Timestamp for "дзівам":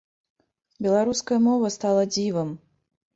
2.15-2.49